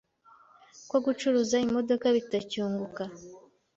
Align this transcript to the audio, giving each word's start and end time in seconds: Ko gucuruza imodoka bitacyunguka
Ko 0.89 0.97
gucuruza 1.05 1.55
imodoka 1.67 2.05
bitacyunguka 2.15 3.03